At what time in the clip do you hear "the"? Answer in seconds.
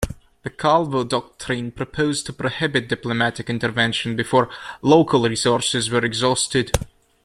0.41-0.49